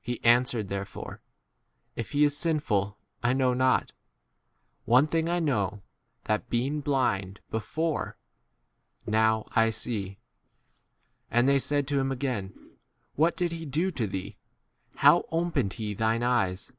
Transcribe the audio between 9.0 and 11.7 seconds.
26 now I see. And they